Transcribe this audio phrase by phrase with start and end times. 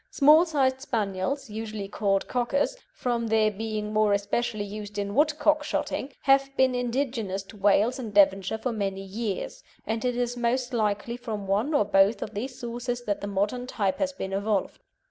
[0.09, 6.11] Small sized Spaniels, usually called Cockers, from their being more especially used in woodcock shooting,
[6.21, 11.17] have been indigenous to Wales and Devonshire for many years, and it is most likely
[11.17, 14.79] from one or both of these sources that the modern type has been evolved.